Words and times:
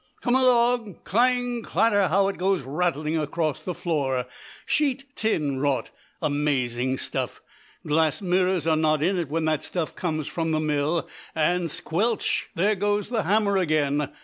Come 0.21 0.33
along! 0.35 0.95
Clang, 1.03 1.61
clatter, 1.61 2.07
how 2.07 2.27
it 2.27 2.39
goes 2.39 2.63
rattling 2.63 3.17
across 3.19 3.61
the 3.61 3.75
floor! 3.75 4.25
Sheet 4.65 5.15
tin, 5.15 5.59
Raut, 5.59 5.91
amazing 6.23 6.97
stuff. 6.97 7.39
Glass 7.85 8.19
mirrors 8.19 8.65
are 8.65 8.75
not 8.75 9.03
in 9.03 9.19
it 9.19 9.29
when 9.29 9.45
that 9.45 9.61
stuff 9.63 9.95
comes 9.95 10.25
from 10.25 10.53
the 10.53 10.59
mill. 10.59 11.07
And, 11.35 11.69
squelch! 11.69 12.49
there 12.55 12.73
goes 12.73 13.09
the 13.09 13.21
hammer 13.25 13.57
again. 13.57 14.11